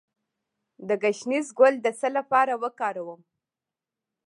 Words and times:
د 0.87 0.89
ګشنیز 1.03 1.47
ګل 1.59 1.75
د 1.81 1.87
څه 1.99 2.07
لپاره 2.17 2.53
وکاروم؟ 2.63 3.21